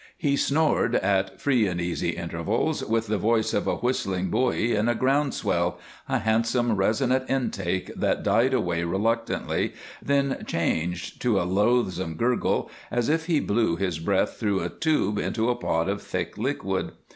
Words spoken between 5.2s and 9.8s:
swell a handsome, resonant intake that died away reluctantly,